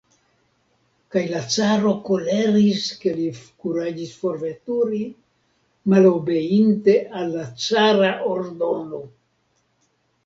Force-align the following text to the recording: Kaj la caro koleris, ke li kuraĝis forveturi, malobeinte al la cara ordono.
Kaj 1.15 1.21
la 1.31 1.41
caro 1.55 1.91
koleris, 2.07 2.87
ke 3.03 3.13
li 3.19 3.27
kuraĝis 3.65 4.15
forveturi, 4.23 5.03
malobeinte 5.95 6.99
al 7.21 7.31
la 7.39 7.47
cara 7.69 8.13
ordono. 8.35 9.05